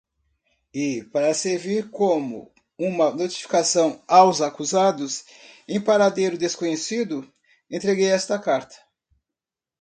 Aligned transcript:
E, 0.73 1.03
para 1.13 1.31
servir 1.31 1.91
como 1.91 2.51
uma 2.75 3.11
notificação 3.11 4.01
aos 4.07 4.41
acusados, 4.41 5.23
em 5.67 5.79
paradeiro 5.79 6.39
desconhecido, 6.39 7.31
entreguei 7.69 8.09
esta 8.09 8.39
carta. 8.39 8.77